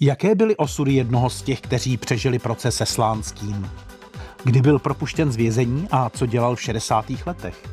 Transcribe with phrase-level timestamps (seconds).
[0.00, 3.70] Jaké byly osudy jednoho z těch, kteří přežili proces se Slánským?
[4.44, 7.04] Kdy byl propuštěn z vězení a co dělal v 60.
[7.26, 7.68] letech?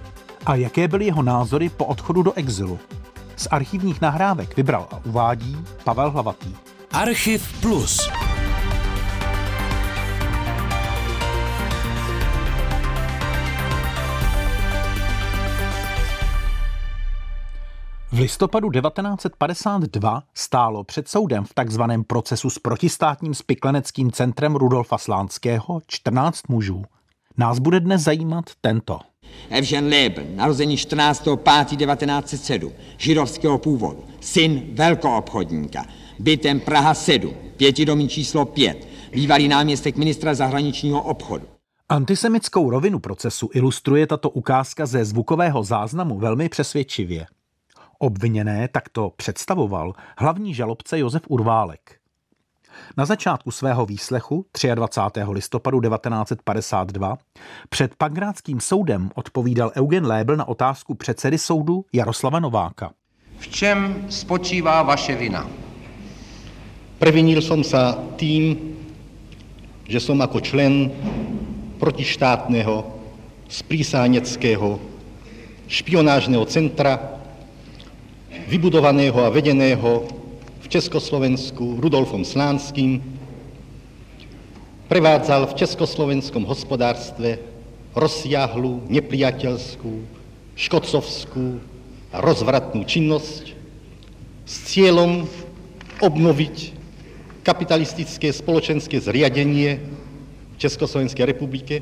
[0.45, 2.79] A jaké byly jeho názory po odchodu do exilu?
[3.35, 6.55] Z archivních nahrávek vybral a uvádí Pavel Hlavatý.
[6.91, 8.09] Archiv Plus.
[18.15, 25.81] V listopadu 1952 stálo před soudem v takzvaném procesu s protistátním spikleneckým centrem Rudolfa Slánského
[25.87, 26.83] 14 mužů.
[27.37, 28.99] Nás bude dnes zajímat tento.
[29.49, 35.85] Evžen Lebel, narozený 14.5.1907, židovského původu, syn velkoobchodníka,
[36.19, 41.45] bytem Praha 7, pětidomí číslo 5, bývalý náměstek ministra zahraničního obchodu.
[41.89, 47.25] Antisemickou rovinu procesu ilustruje tato ukázka ze zvukového záznamu velmi přesvědčivě.
[47.99, 51.99] Obviněné takto představoval hlavní žalobce Josef Urválek.
[52.97, 54.45] Na začátku svého výslechu
[54.75, 55.21] 23.
[55.29, 57.17] listopadu 1952
[57.69, 62.91] před Pankrátským soudem odpovídal Eugen Lébl na otázku předsedy soudu Jaroslava Nováka.
[63.37, 65.47] V čem spočívá vaše vina?
[66.95, 68.55] Previnil som sa tým,
[69.83, 70.87] že som ako člen
[71.75, 72.87] protištátneho,
[73.51, 74.79] sprísáneckého,
[75.67, 77.14] špionážneho centra
[78.45, 80.05] vybudovaného a vedeného
[80.61, 83.01] v Československu Rudolfom Slánským,
[84.85, 87.41] prevádzal v československom hospodárstve
[87.97, 89.93] rozsiahlu, nepriateľskú,
[90.53, 91.57] škodcovskú
[92.13, 93.57] a rozvratnú činnosť
[94.45, 95.25] s cieľom
[96.05, 96.77] obnoviť
[97.41, 99.81] kapitalistické spoločenské zriadenie
[100.53, 101.81] v Československej republike,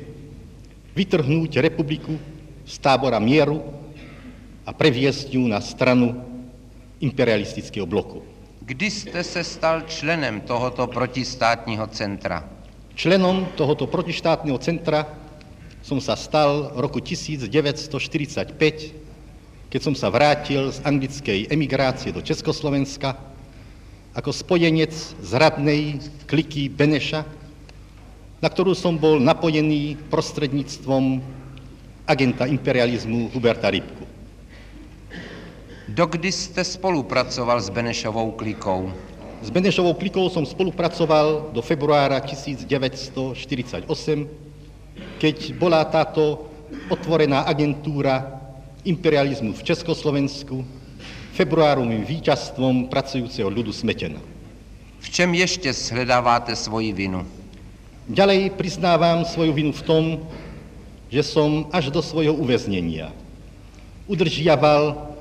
[0.96, 2.16] vytrhnúť republiku
[2.64, 3.60] z tábora mieru
[4.64, 6.33] a previesť ju na stranu
[7.04, 8.24] imperialistického bloku.
[8.60, 12.48] Kdy jste se stal členem tohoto protistátního centra?
[12.94, 15.06] Členom tohoto protištátneho centra
[15.84, 18.56] som sa stal v roku 1945,
[19.68, 23.20] keď som sa vrátil z anglickej emigrácie do Československa
[24.14, 27.26] ako spojenec zradnej kliky Beneša,
[28.40, 31.20] na ktorú som bol napojený prostredníctvom
[32.06, 34.03] agenta imperializmu Huberta Rybku.
[35.88, 38.92] Dokdy jste spolupracoval s Benešovou klikou?
[39.42, 43.84] S Benešovou klikou som spolupracoval do februára 1948,
[45.18, 46.48] keď bola táto
[46.88, 48.40] otvorená agentúra
[48.84, 50.64] imperializmu v Československu
[51.36, 54.24] februárovým víťazstvom pracujúceho ľudu smetena.
[55.04, 57.28] V čem ještě shledáváte svoji vinu?
[58.08, 60.04] Ďalej priznávam svoju vinu v tom,
[61.12, 63.12] že som až do svojho uväznenia
[64.08, 65.13] udržiaval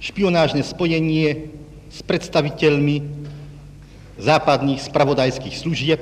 [0.00, 1.52] špionážne spojenie
[1.92, 3.04] s predstaviteľmi
[4.16, 6.00] západných spravodajských služieb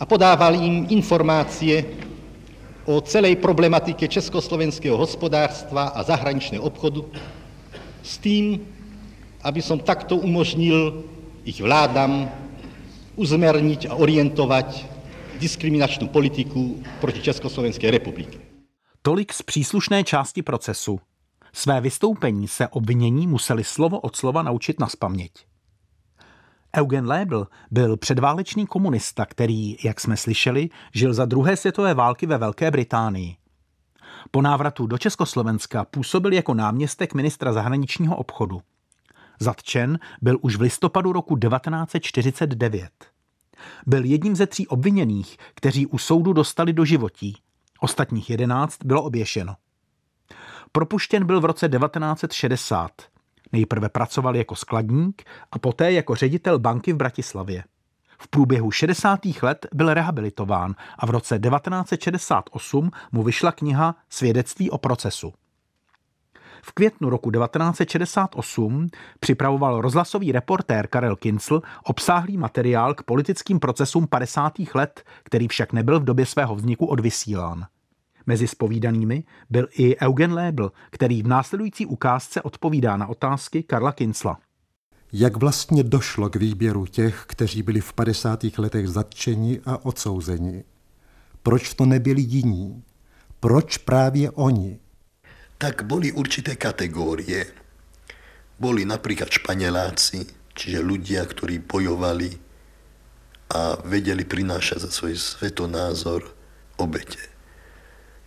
[0.00, 1.84] a podával im informácie
[2.88, 7.04] o celej problematike československého hospodárstva a zahraničného obchodu
[8.00, 8.64] s tým,
[9.44, 11.04] aby som takto umožnil
[11.44, 12.28] ich vládam
[13.16, 14.68] uzmerniť a orientovať
[15.40, 18.36] diskriminačnú politiku proti Československej republike.
[19.00, 21.00] Tolik z příslušné části procesu.
[21.52, 25.32] Své vystoupení se obvinění museli slovo od slova naučit na spaměť.
[26.76, 32.38] Eugen Lebel byl předválečný komunista, který, jak jsme slyšeli, žil za druhé světové války ve
[32.38, 33.36] Velké Británii.
[34.30, 38.60] Po návratu do Československa působil jako náměstek ministra zahraničního obchodu.
[39.40, 42.90] Zatčen byl už v listopadu roku 1949.
[43.86, 47.36] Byl jedním ze tří obviněných, kteří u soudu dostali do životí.
[47.80, 49.54] Ostatních jedenáct bylo oběšeno.
[50.72, 52.90] Propuštěn byl v roce 1960.
[53.52, 55.22] Nejprve pracoval jako skladník
[55.52, 57.64] a poté jako ředitel banky v Bratislavě.
[58.18, 59.20] V průběhu 60.
[59.42, 65.32] let byl rehabilitován a v roce 1968 mu vyšla kniha Svědectví o procesu.
[66.62, 68.88] V květnu roku 1968
[69.20, 74.52] připravoval rozhlasový reportér Karel Kincl obsáhlý materiál k politickým procesům 50.
[74.74, 77.66] let, který však nebyl v době svého vzniku odvysílán.
[78.26, 84.38] Mezi spovídanými byl i Eugen Lébl, který v následující ukázce odpovídá na otázky Karla Kincla.
[85.12, 88.44] Jak vlastně došlo k výběru těch, kteří byli v 50.
[88.58, 90.64] letech zatčeni a odsouzeni?
[91.42, 92.82] Proč to nebyli jiní?
[93.40, 94.78] Proč právě oni?
[95.58, 97.46] Tak boli určité kategórie.
[98.60, 102.28] Boli napríklad španeláci, čiže ľudia, ktorí bojovali
[103.56, 106.20] a vedeli prinášať za svoj svetonázor
[106.76, 107.29] obete.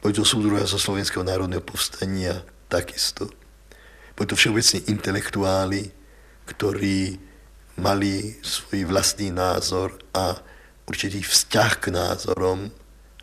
[0.03, 3.31] Boli to súdruha zo Slovenského národného povstania takisto.
[4.19, 5.88] Boli to všeobecne intelektuáli,
[6.44, 7.15] ktorí
[7.79, 10.35] mali svůj vlastní názor a
[10.91, 12.67] určitý vzťah k názorom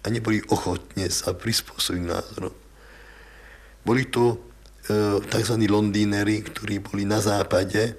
[0.05, 2.57] a nebyli ochotně se přizpůsobit názorom.
[3.85, 5.55] Byli to e, tzv.
[5.69, 7.95] londýnery, kteří byli na západě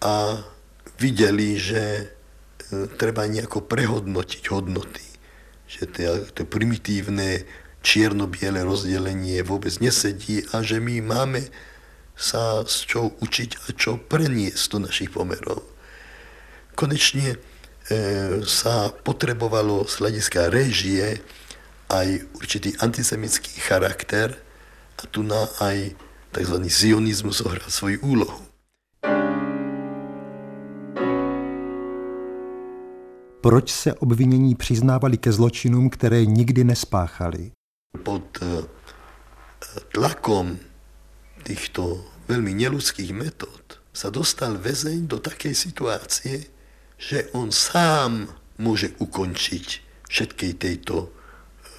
[0.00, 0.38] a
[1.00, 2.06] viděli, že e,
[2.86, 5.02] treba nějako prehodnotiť hodnoty.
[5.66, 5.86] Že
[6.34, 7.42] to primitívne
[7.84, 11.52] čierno-biele rozdelenie vôbec nesedí a že my máme
[12.16, 15.60] sa s čou učiť a čo preniesť do našich pomerov.
[16.72, 17.38] Konečne e,
[18.48, 21.20] sa potrebovalo z hľadiska režie
[21.92, 22.08] aj
[22.40, 24.32] určitý antisemický charakter
[24.98, 25.92] a tu na aj
[26.32, 26.56] tzv.
[26.66, 28.42] zionizmus zohral svoju úlohu.
[33.44, 37.52] Proč se obvinění přiznávali ke zločinům, které nikdy nespáchali?
[38.02, 38.66] Pod e,
[39.94, 40.58] tlakom
[41.46, 46.50] týchto veľmi neludských metód sa dostal väzeň do takej situácie,
[46.98, 48.26] že on sám
[48.58, 49.66] môže ukončiť
[50.10, 51.06] všetkej tejto,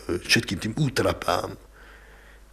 [0.08, 1.60] e, všetkým tým útrapám.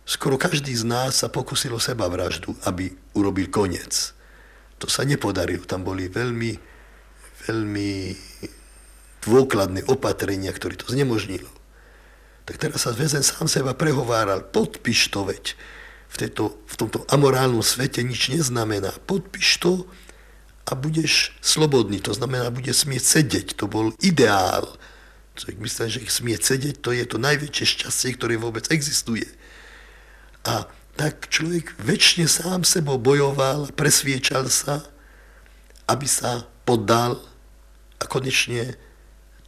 [0.03, 4.19] Skoro každý z nás sa pokusil o seba vraždu, aby urobil koniec.
[4.83, 5.63] To sa nepodarilo.
[5.63, 6.59] Tam boli veľmi,
[7.47, 7.91] veľmi
[9.23, 11.62] dôkladné opatrenia, ktoré to znemožnilo.
[12.43, 15.55] Tak teraz sa väzen sám seba prehováral, podpíš to veď,
[16.13, 18.93] v, této, v tomto amorálnom svete nič neznamená.
[19.09, 19.89] Podpíš to
[20.69, 22.03] a budeš slobodný.
[22.05, 23.49] To znamená, bude smieť sedieť.
[23.57, 24.77] To bol ideál.
[25.33, 29.25] Človek myslel, že smie sedieť, to je to najväčšie šťastie, ktoré vôbec existuje.
[30.45, 34.85] A tak človek väčšine sám sebou bojoval, presviečal sa,
[35.89, 37.17] aby sa poddal
[37.97, 38.77] a konečne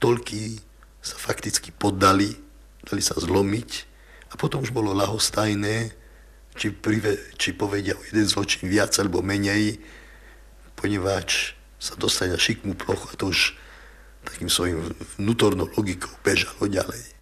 [0.01, 0.57] toľky
[1.05, 2.44] sa fakticky poddali,
[2.85, 3.71] dali sa zlomiť
[4.31, 5.93] a potom už bolo lahostajné,
[6.55, 9.83] či, prive, či povedia o jeden zločin viac alebo menej,
[10.79, 13.59] ponieważ sa dostane na šikmú plochu a to už
[14.25, 17.15] takým svojím vnútornou logikou bežalo ďalej.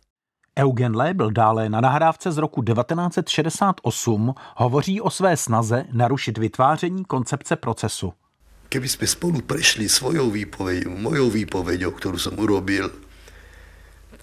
[0.53, 7.56] Eugen Lebel dále na nahrávce z roku 1968 hovoří o své snaze narušit vytváření koncepce
[7.56, 8.12] procesu.
[8.69, 12.88] Keby sme spolu prešli svojou výpovedou, mojou výpovedou, ktorú som urobil,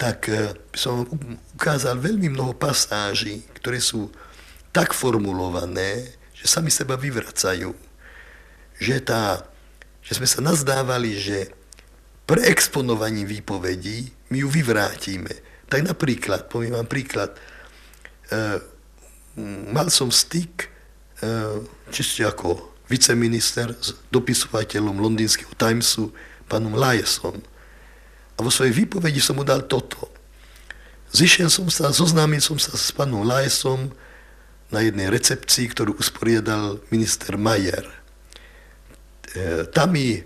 [0.00, 1.04] tak eh, som
[1.52, 4.08] ukázal veľmi mnoho pasáží, ktoré sú
[4.72, 7.76] tak formulované, že sami seba vyvracajú.
[8.80, 9.44] Že, tá,
[10.00, 11.52] že sme sa nazdávali, že
[12.24, 15.36] pre exponovaní výpovedí my ju vyvrátime.
[15.68, 17.36] Tak napríklad, poviem vám príklad,
[18.32, 18.56] e,
[19.68, 20.68] mal som styk e,
[21.92, 26.14] čiste ako viceminister s dopisovateľom londýnskeho Timesu,
[26.48, 27.42] pánom Lajesom.
[28.40, 30.08] A vo svojej výpovedi som mu dal toto.
[31.12, 33.92] Zišiel som sa, zoznámil som sa s pánom Lajesom,
[34.70, 37.82] na jednej recepcii, ktorú usporiadal minister Majer.
[39.34, 40.22] E, tam mi e,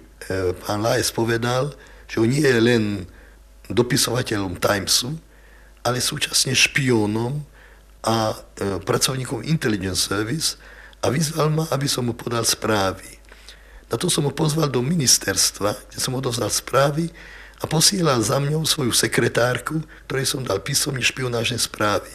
[0.53, 1.73] pán Lajes povedal,
[2.05, 3.09] že on nie je len
[3.73, 5.17] dopisovateľom Timesu,
[5.81, 7.41] ale súčasne špiónom
[8.05, 8.37] a e,
[8.85, 10.61] pracovníkom Intelligence Service
[11.01, 13.17] a vyzval ma, aby som mu podal správy.
[13.89, 17.09] Na to som ho pozval do ministerstva, kde som odovzdal správy
[17.61, 22.11] a posielal za mňou svoju sekretárku, ktorej som dal písomne špionážne správy.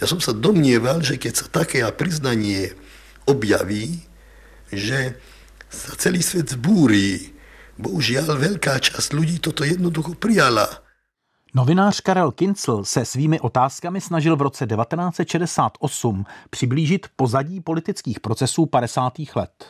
[0.00, 2.74] Ja som sa domnieval, že keď sa také priznanie
[3.26, 4.02] objaví,
[4.72, 5.14] že
[5.70, 7.32] sa celý svet zbúrí.
[7.78, 10.68] Bohužiaľ, veľká časť ľudí toto jednoducho prijala.
[11.54, 19.12] Novinář Karel Kincl se svými otázkami snažil v roce 1968 přiblížit pozadí politických procesů 50.
[19.36, 19.64] let.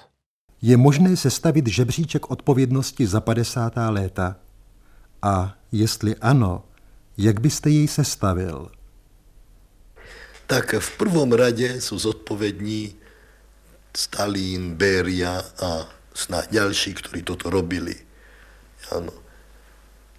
[0.63, 3.73] Je možné sestavit žebříček odpovědnosti za 50.
[3.89, 4.37] léta?
[5.23, 6.65] A jestli ano,
[7.17, 8.71] jak byste jej sestavil?
[10.53, 12.93] tak v prvom rade sú zodpovední
[13.97, 17.97] Stalin, Beria a snáď ďalší, ktorí toto robili.
[18.93, 19.17] Ano.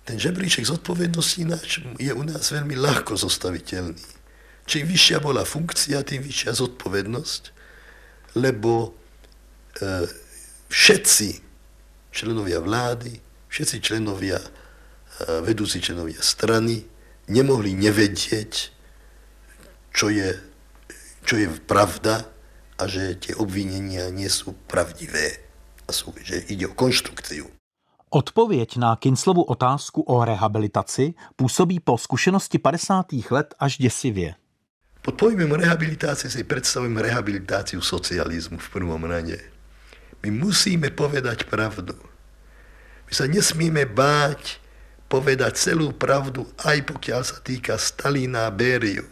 [0.01, 4.25] Ten žebríček zodpovednosti ináč je u nás veľmi ľahko zostaviteľný.
[4.65, 7.43] Čím vyššia bola funkcia, tým vyššia zodpovednosť,
[8.33, 10.09] lebo e,
[10.73, 11.29] všetci
[12.09, 13.21] členovia vlády,
[13.53, 14.41] všetci členovia,
[15.43, 16.83] vedúci členovia strany
[17.27, 18.53] nemohli nevedieť,
[19.93, 20.35] čo je,
[21.23, 22.27] čo je pravda
[22.79, 25.39] a že tie obvinenia nie sú pravdivé
[25.87, 27.47] a sú, že ide o konštrukciu.
[28.13, 33.05] Odpověď na Kinslovu otázku o rehabilitaci působí po zkušenosti 50.
[33.31, 34.35] let až děsivě.
[35.01, 39.35] Pod pojmem rehabilitácie si predstavujem rehabilitáciu socializmu v prvom rade.
[40.23, 41.91] My musíme povedať pravdu.
[43.03, 44.62] My sa nesmieme báť
[45.13, 49.05] povedať celú pravdu, aj pokiaľ sa týka Stalina a Bériu.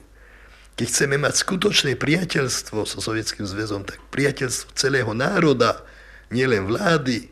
[0.73, 5.85] Keď chceme mať skutočné priateľstvo so Sovietským zväzom, tak priateľstvo celého národa,
[6.33, 7.29] nielen vlády,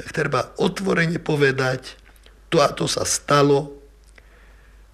[0.00, 2.00] tak treba otvorene povedať,
[2.48, 3.76] to a to sa stalo.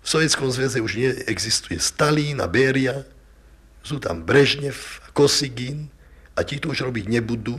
[0.03, 3.07] V Sovietskom zväze už neexistuje Stalin a Beria,
[3.87, 5.95] sú tam Brežnev a Kosigin
[6.35, 7.55] a ti to už robiť nebudú,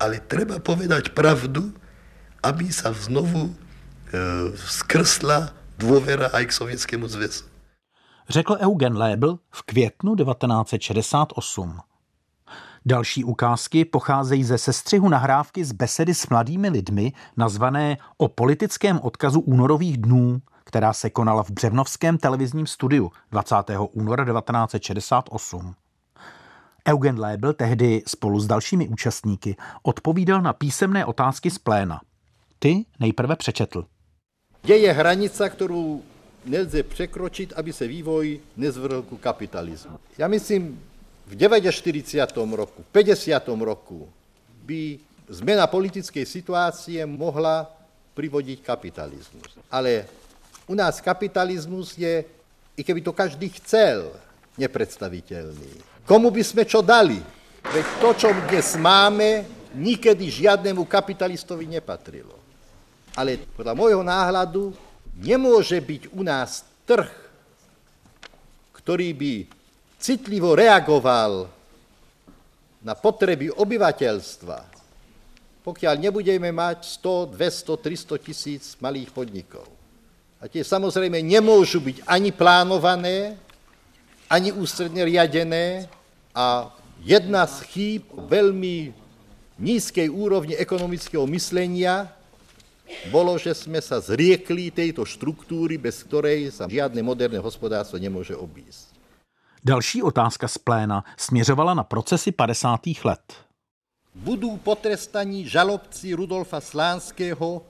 [0.00, 1.68] ale treba povedať pravdu,
[2.40, 3.52] aby sa znovu
[4.12, 4.18] e,
[4.56, 7.44] skrsla dôvera aj k Sovětskému zväzu.
[8.28, 11.80] Řekl Eugen Lebel v květnu 1968.
[12.86, 19.40] Další ukázky pocházejí ze sestřihu nahrávky z besedy s mladými lidmi, nazvané O politickém odkazu
[19.40, 23.54] únorových dnů, která se konala v Břevnovském televizním studiu 20.
[23.92, 25.74] února 1968.
[26.88, 32.00] Eugen Lebel tehdy spolu s dalšími účastníky odpovídal na písemné otázky z pléna.
[32.58, 33.84] Ty nejprve přečetl.
[34.62, 36.02] Kde je hranica, kterou
[36.44, 39.98] nelze překročit, aby se vývoj nezvrhl ku kapitalismu?
[40.18, 40.80] Já myslím,
[41.26, 41.36] v
[41.70, 42.36] 49.
[42.56, 43.48] roku, v 50.
[43.48, 44.08] roku
[44.64, 44.98] by
[45.28, 47.68] zmena politické situácie mohla
[48.14, 49.52] privodiť kapitalizmus.
[49.70, 50.08] Ale
[50.66, 52.24] u nás kapitalismus je,
[52.76, 54.12] i keby to každý chcel,
[54.58, 56.02] nepredstaviteľný.
[56.02, 57.20] Komu by sme čo dali?
[57.68, 59.44] Veď to, čo dnes máme,
[59.76, 62.34] nikedy žiadnemu kapitalistovi nepatrilo.
[63.18, 64.70] Ale podľa môjho náhľadu
[65.18, 67.10] nemôže byť u nás trh,
[68.78, 69.34] ktorý by
[69.98, 71.50] citlivo reagoval
[72.78, 74.58] na potreby obyvateľstva,
[75.66, 79.66] pokiaľ nebudeme mať 100, 200, 300 tisíc malých podnikov.
[80.38, 83.34] A tie samozrejme nemôžu byť ani plánované,
[84.30, 85.90] ani ústredne riadené,
[86.30, 86.70] a
[87.02, 88.94] jedna z chýb veľmi
[89.58, 92.14] nízkej úrovni ekonomického myslenia
[93.12, 98.96] bolo, že sme sa zriekli tejto štruktúry, bez ktorej sa žiadne moderné hospodárstvo nemôže obísť.
[99.64, 103.04] Další otázka z pléna směřovala na procesy 50.
[103.04, 103.24] let.
[104.14, 107.62] Budú potrestaní žalobci Rudolfa Slánského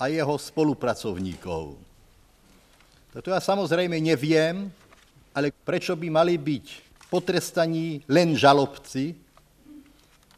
[0.00, 1.78] a jeho spolupracovníkov.
[3.14, 4.74] To ja samozrejme neviem,
[5.30, 6.66] ale prečo by mali byť
[7.10, 9.14] potrestaní len žalobci,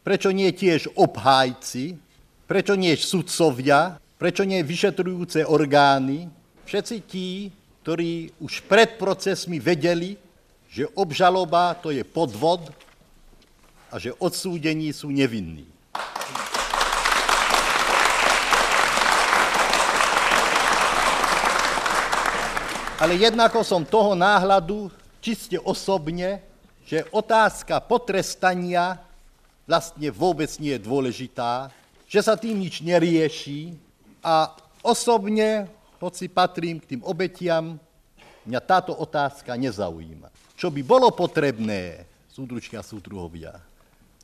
[0.04, 1.96] prečo nie tiež obhájci,
[2.44, 6.28] prečo nie sudcovia, prečo nie vyšetrujúce orgány,
[6.64, 7.52] všetci tí,
[7.84, 10.16] ktorí už pred procesmi vedeli,
[10.72, 12.72] že obžaloba to je podvod
[13.92, 15.68] a že odsúdení sú nevinní.
[22.96, 24.88] Ale jednako som toho náhľadu
[25.20, 26.40] čiste osobne,
[26.88, 28.96] že otázka potrestania
[29.68, 31.68] vlastne vôbec nie je dôležitá,
[32.08, 33.85] že sa tým nič nerieši
[34.26, 34.50] a
[34.82, 35.70] osobne,
[36.02, 37.78] hoci patrím k tým obetiam,
[38.42, 40.34] mňa táto otázka nezaujíma.
[40.58, 43.62] Čo by bolo potrebné, súdručky a súdruhovia,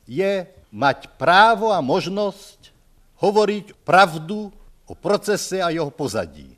[0.03, 0.43] je
[0.75, 2.75] mať právo a možnosť
[3.23, 4.51] hovoriť pravdu
[4.83, 6.51] o procese a jeho pozadí.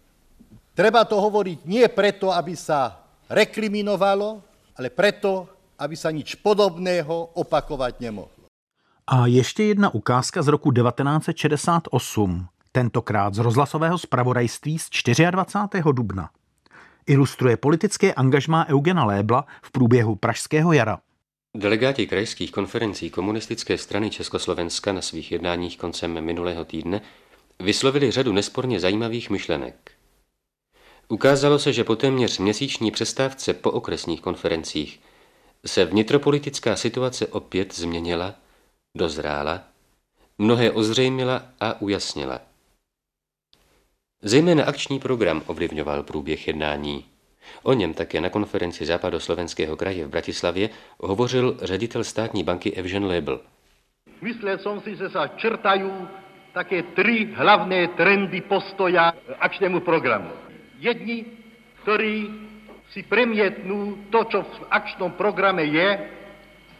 [0.73, 2.97] Treba to hovoriť nie preto, aby sa
[3.29, 4.41] rekriminovalo,
[4.73, 5.45] ale preto,
[5.77, 8.33] aby sa nič podobného opakovať nemohlo.
[9.07, 14.89] A ještě jedna ukázka z roku 1968, tentokrát z rozhlasového zpravodajství z
[15.31, 15.83] 24.
[15.91, 16.29] dubna.
[17.07, 20.99] Ilustruje politické angažmá Eugena Lébla v průběhu Pražského jara.
[21.57, 27.01] Delegáti krajských konferencí komunistické strany Československa na svých jednáních koncem minulého týdne
[27.59, 29.91] vyslovili řadu nesporně zajímavých myšlenek.
[31.07, 34.99] Ukázalo se, že po téměř měsíční přestávce po okresních konferencích
[35.65, 38.35] se vnitropolitická situace opět změnila,
[38.97, 39.63] dozrála,
[40.37, 42.54] mnohé ozřejmila a ujasnila.
[44.25, 47.05] Zejména akční program ovlivňoval průběh jednání.
[47.63, 53.39] O něm také na konferenci západoslovenského kraje v Bratislavě hovořil ředitel státní banky Evžen Lebel.
[54.21, 56.09] Myslel som si, že sa črtajú
[56.57, 60.33] také tri hlavné trendy postoja akčnému programu.
[60.81, 61.29] Jedni,
[61.85, 62.25] ktorí
[62.89, 65.89] si premietnú to, čo v akčnom programe je,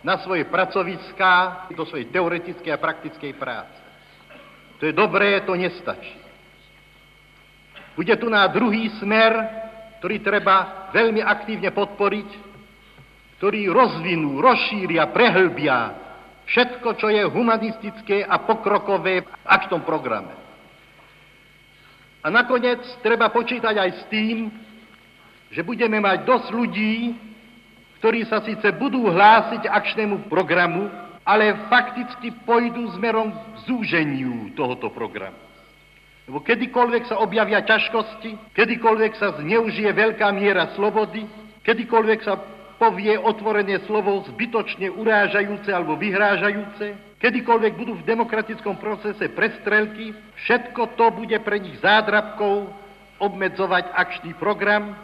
[0.01, 3.77] na svoje pracoviská, do svojej teoretickej a praktickej práce.
[4.81, 6.24] To je dobré, to nestačí.
[7.95, 9.31] Bude tu na druhý smer,
[10.03, 12.29] ktorý treba veľmi aktívne podporiť,
[13.39, 16.05] ktorý rozvinú, rozšíria, prehlbia
[16.45, 20.33] všetko, čo je humanistické a pokrokové v akčnom programe.
[22.25, 24.49] A nakoniec treba počítať aj s tým,
[25.53, 26.95] že budeme mať dosť ľudí,
[28.01, 30.89] ktorí sa síce budú hlásiť akčnému programu,
[31.25, 35.44] ale fakticky pôjdu smerom k zúženiu tohoto programu.
[36.25, 41.21] Lebo kedykoľvek sa objavia ťažkosti, kedykoľvek sa zneužije veľká miera slobody,
[41.61, 42.41] kedykoľvek sa
[42.81, 50.11] povie otvorené slovo zbytočne urážajúce alebo vyhrážajúce, kedykoľvek budú v demokratickom procese prestrelky,
[50.43, 52.73] všetko to bude pre nich zádrabkou
[53.21, 54.97] obmedzovať akčný program,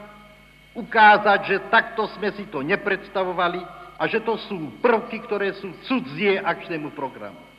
[0.76, 3.62] ukázať, že takto sme si to nepredstavovali
[3.96, 7.51] a že to sú prvky, ktoré sú cudzie akčnému programu.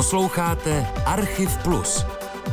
[0.00, 2.04] Posloucháte Archiv Plus.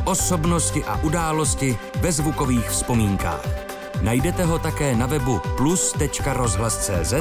[0.04, 3.48] Osobnosti a události ve zvukových vzpomínkách.
[4.02, 7.12] Najdete ho také na webu plus.rozhlas.cz,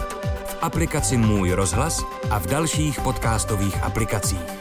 [0.45, 4.51] v aplikaci Můj rozhlas a v dalších podcastových aplikacích.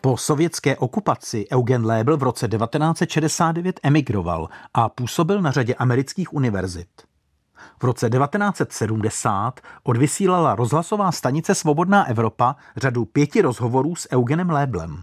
[0.00, 7.11] Po sovětské okupaci Eugen Lébl v roce 1969 emigroval a působil na řadě amerických univerzit.
[7.82, 15.02] V roce 1970 odvysílala rozhlasová stanice Svobodná Evropa řadu pěti rozhovorů s Eugenem Léblem.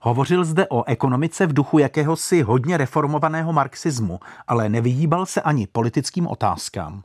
[0.00, 6.26] Hovořil zde o ekonomice v duchu jakéhosi hodně reformovaného marxismu, ale nevyhýbal se ani politickým
[6.26, 7.02] otázkám.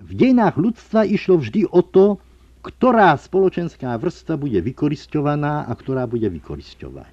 [0.00, 2.16] V dějinách lidstva išlo vždy o to,
[2.62, 7.12] která spoločenská vrstva bude vykoristovaná a která bude vykoristovat.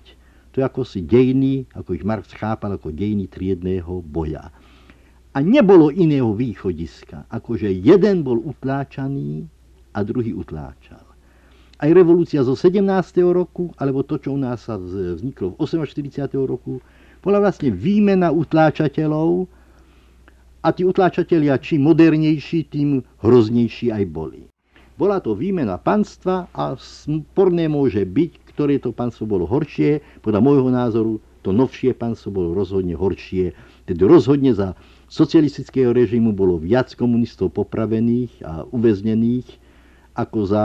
[0.52, 4.54] To je ako si dejiny, ako ich Marx chápal jako dejiny triedného boja.
[5.34, 9.50] A nebolo iného východiska, akože jeden bol utláčaný
[9.98, 11.02] a druhý utláčal.
[11.82, 12.86] Aj revolúcia zo 17.
[13.34, 16.30] roku, alebo to, čo u nás sa vzniklo v 48.
[16.38, 16.86] roku,
[17.26, 19.50] bola vlastne výmena utláčateľov
[20.62, 24.46] a tí utláčatelia čím modernejší, tým hroznejší aj boli.
[25.02, 29.98] Bola to výmena panstva a sporné môže byť, ktoré to panstvo bolo horšie.
[30.22, 33.58] Podľa môjho názoru to novšie panstvo bolo rozhodne horšie.
[33.90, 34.78] Tedy rozhodne za
[35.14, 39.46] socialistického režimu bolo viac komunistov popravených a uväznených
[40.18, 40.64] ako za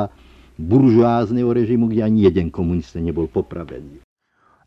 [0.56, 4.00] buržoázného režimu, kde ani jeden komunista nebol popravený.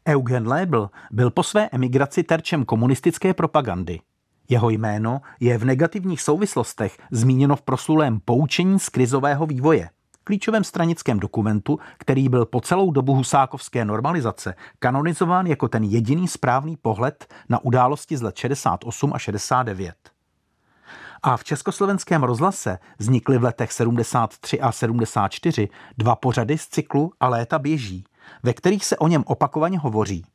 [0.06, 4.00] Eugen Lebel byl po své emigraci terčem komunistické propagandy.
[4.50, 9.90] Jeho jméno je v negativních souvislostech zmíněno v proslulém poučení z krizového vývoje–
[10.32, 16.78] klíčovém stranickém dokumentu, který byl po celou dobu husákovské normalizace kanonizován jako ten jediný správný
[16.78, 19.96] pohled na události z let 68 a 69.
[21.24, 27.28] A v československém rozhlase vznikly v letech 73 a 74 dva pořady z cyklu A
[27.28, 28.04] léta běží,
[28.44, 30.26] ve kterých se o něm opakovaně hovoří.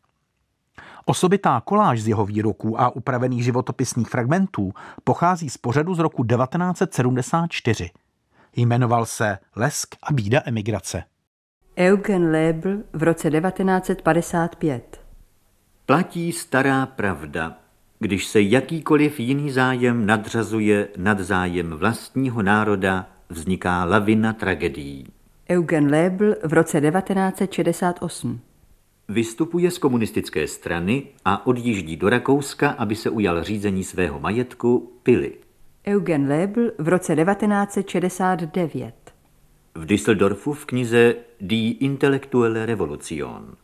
[1.05, 4.73] Osobitá koláž z jeho výroků a upravených životopisních fragmentů
[5.05, 7.91] pochází z pořadu z roku 1974–
[8.57, 11.03] Jmenoval se Lesk a bída emigrace.
[11.79, 15.01] Eugen Lebl v roce 1955
[15.87, 17.59] Platí stará pravda,
[17.99, 25.07] když se jakýkoliv jiný zájem nadřazuje nad zájem vlastního národa, vzniká lavina tragedií.
[25.51, 28.41] Eugen Lebl v roce 1968
[29.09, 35.46] Vystupuje z komunistické strany a odjíždí do Rakouska, aby se ujal řízení svého majetku Pily.
[35.91, 38.95] Eugen Lebel v roce 1969.
[39.75, 43.57] V Düsseldorfu v knize Die Intellektuelle Revolution.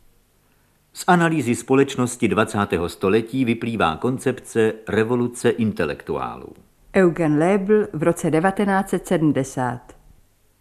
[0.92, 2.58] Z analýzy společnosti 20.
[2.86, 6.46] století vyplývá koncepce revoluce intelektuálů.
[6.96, 9.80] Eugen Lebel v roce 1970.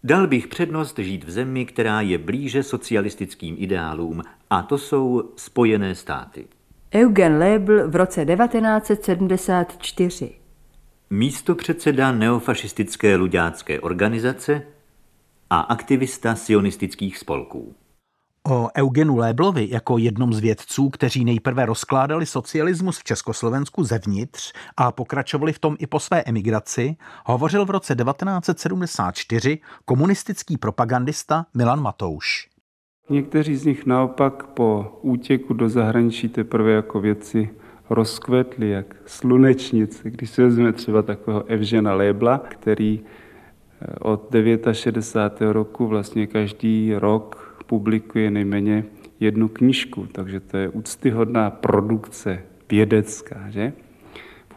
[0.04, 5.94] Dal bych přednost žít v zemi, která je blíže socialistickým ideálům, a to jsou Spojené
[5.94, 6.46] státy.
[6.94, 10.41] Eugen Lebel v roce 1974
[11.12, 14.62] místo předseda neofašistické ludácké organizace
[15.50, 17.74] a aktivista sionistických spolků.
[18.50, 24.92] O Eugenu Léblovi jako jednom z vědců, kteří nejprve rozkládali socialismus v Československu zevnitř a
[24.92, 26.96] pokračovali v tom i po své emigraci,
[27.26, 32.48] hovořil v roce 1974 komunistický propagandista Milan Matouš.
[33.10, 37.50] Někteří z nich naopak po útěku do zahraničí teprve jako věci
[37.90, 40.10] rozkvetly jak slunečnice.
[40.10, 44.34] Když si vezmeme třeba takového Evžena Lébla, který eh, od
[44.72, 45.52] 69.
[45.52, 48.84] roku vlastně každý rok publikuje nejméně
[49.20, 53.72] jednu knižku, takže to je úctyhodná produkce vědecká, že?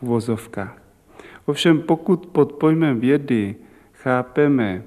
[0.02, 0.20] V.
[1.46, 3.56] Ovšem pokud pod pojmem vědy
[3.94, 4.84] chápeme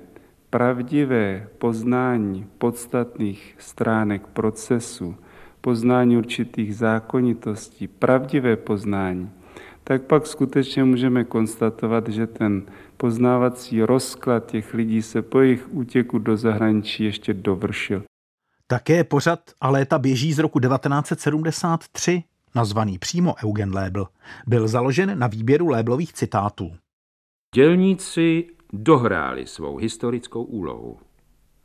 [0.51, 5.17] pravdivé poznání podstatných stránek procesu,
[5.61, 9.31] poznání určitých zákonitostí, pravdivé poznání,
[9.85, 12.63] tak pak skutečně můžeme konstatovat, že ten
[12.97, 18.03] poznávací rozklad těch lidí se po jejich útěku do zahraničí ještě dovršil.
[18.67, 22.23] Také pořad a léta běží z roku 1973,
[22.55, 24.07] nazvaný přímo Eugen Lébl,
[24.47, 26.73] byl založen na výběru Léblových citátů.
[27.55, 30.99] Dělníci dohráli svou historickou úlohu.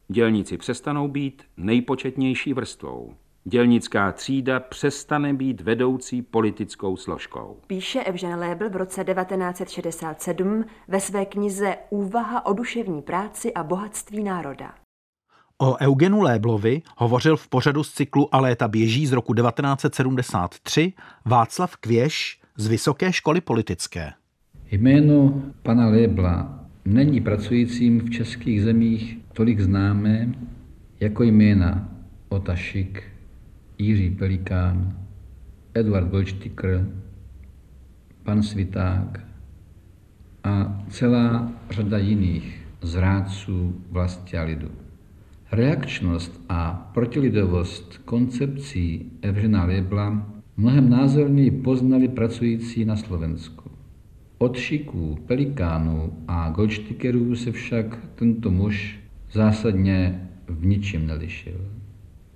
[0.08, 3.14] Dělníci přestanou být nejpočetnější vrstvou.
[3.46, 7.58] Dělnická třída přestane být vedoucí politickou složkou.
[7.68, 14.24] Píše Evžen Lébl v roce 1967 ve své knize Úvaha o duševní práci a bohatství
[14.24, 14.74] národa.
[15.58, 20.94] O Eugenu Léblovi hovořil v pořadu z cyklu A léta běží z roku 1973
[21.26, 24.12] Václav Kvěš z Vysoké školy politické.
[24.72, 30.34] Jméno pana Lébla není pracujícím v českých zemích tolik známé
[31.00, 31.90] jako jména
[32.30, 33.13] Otašik,
[33.84, 34.98] Jiří Pelikán,
[35.74, 36.88] Eduard Goldsticker,
[38.24, 39.28] pan Sviták
[40.44, 44.72] a celá řada jiných zrádců vlasti a lidu.
[45.52, 53.72] Reakčnost a protilidovost koncepcí Evžena Lebla mnohem názorněji poznali pracující na Slovensku.
[54.38, 59.00] Od šiků, pelikánů a goldštikerů se však tento muž
[59.32, 61.83] zásadně v ničem nelišil.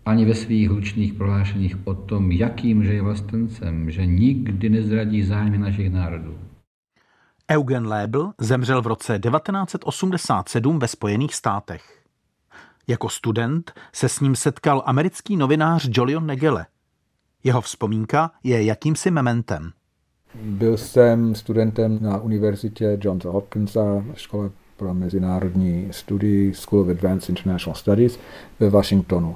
[0.08, 5.58] Ani ve svých hlučných prohlášeních o tom, jakým že je vlastencem, že nikdy nezradí zájmy
[5.58, 6.38] našich národů.
[7.52, 12.04] Eugen Lébl zemřel v roce 1987 ve Spojených státech.
[12.88, 16.66] Jako student se s ním setkal americký novinář Jolion Negele.
[17.44, 19.72] Jeho vzpomínka je jakýmsi mementem.
[20.36, 27.76] Byl jsem studentem na univerzitě Johns Hopkinsa, škole pro mezinárodní studii School of Advanced International
[27.76, 28.20] Studies
[28.60, 29.36] ve Washingtonu,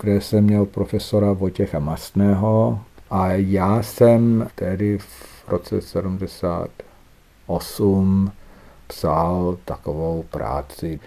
[0.00, 2.80] kde jsem měl profesora Vojtěcha Mastného
[3.10, 8.32] a já jsem tedy v roce 78
[8.86, 11.00] psal takovou práci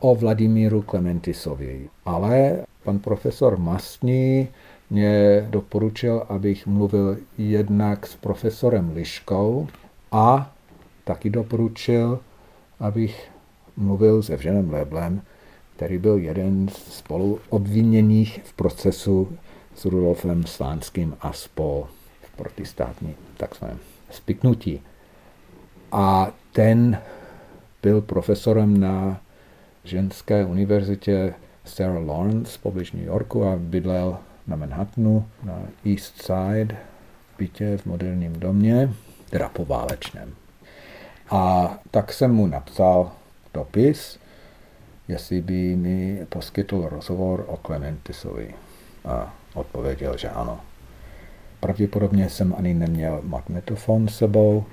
[0.00, 1.88] o Vladimíru Klementisovi.
[2.04, 4.48] Ale pan profesor Mastný
[4.90, 9.68] mě doporučil, abych mluvil jednak s profesorem Liškou
[10.12, 10.52] a
[11.04, 12.20] taky doporučil,
[12.80, 13.30] abych
[13.76, 15.22] mluvil s Evženem Leblem,
[15.76, 19.38] který byl jeden z spolu obviněných v procesu
[19.74, 21.86] s Rudolfem Slánským a spol
[22.22, 23.78] v protistátní takzvaném
[24.10, 24.82] spiknutí.
[25.92, 26.98] A ten
[27.82, 29.20] byl profesorem na
[29.84, 31.34] ženské univerzitě
[31.64, 36.76] Sarah Lawrence poblíž New Yorku a bydlel na Manhattanu, na East Side,
[37.34, 38.90] v bytě v moderním domě,
[39.30, 40.34] teda poválečném.
[41.30, 43.12] A tak jsem mu napsal
[43.54, 44.18] dopis,
[45.08, 48.54] jestli by mi poskytl rozhovor o Clementisovi.
[49.04, 50.60] A odpověděl, že ano.
[51.60, 54.64] Pravděpodobně jsem ani neměl magnetofon s sebou,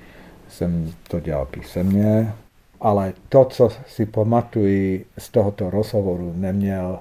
[0.48, 2.32] jsem to dělal písemně,
[2.80, 6.98] ale to, co si pamatuji z tohoto rozhovoru, neměl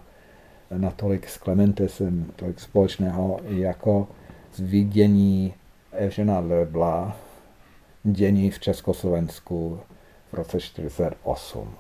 [0.78, 4.08] natolik s Clementesem tolik společného jako
[4.54, 5.54] z vidění
[5.92, 7.18] Evžena Lebla
[8.04, 9.80] dění v Československu
[10.32, 11.76] v roce 1948.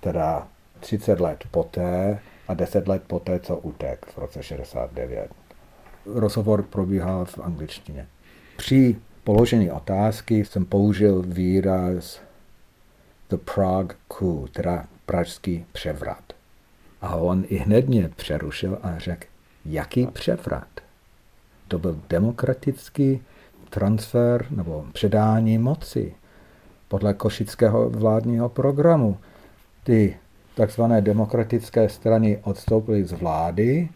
[0.00, 0.48] Teda
[0.82, 2.18] 30 let poté
[2.48, 5.30] a 10 let poté, co utek v roce 69.
[6.06, 8.06] Rozhovor probíhal v angličtině.
[8.56, 12.20] Při položení otázky jsem použil výraz
[13.30, 16.24] The Prague coup, teda pražský převrat.
[17.00, 19.26] A on i hned mě přerušil a řekl,
[19.64, 20.68] jaký převrat?
[21.68, 23.22] To byl demokratický
[23.70, 26.14] transfer nebo předání moci
[26.88, 29.18] podle košického vládního programu.
[29.84, 30.16] Ty
[30.54, 33.88] takzvané demokratické strany odstoupily z vlády,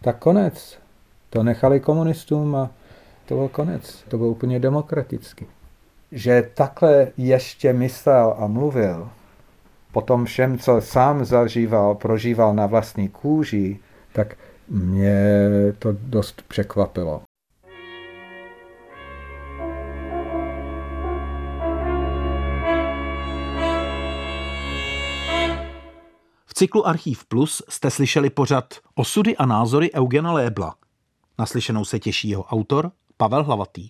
[0.00, 0.78] tak konec.
[1.30, 2.70] To nechali komunistům a
[3.26, 4.04] to byl konec.
[4.08, 5.46] To byl úplně demokratický.
[6.12, 9.08] Že takhle ještě myslel a mluvil,
[9.92, 13.78] po tom všem, co sám zažíval, prožíval na vlastní kůži,
[14.12, 14.36] tak
[14.68, 15.48] mě
[15.78, 17.22] to dost překvapilo.
[26.64, 30.74] Cyklu Archív Plus jste slyšeli pořad Osudy a názory Eugena Lébla.
[31.38, 33.88] Naslyšenou se těší jeho autor Pavel Hlavatý.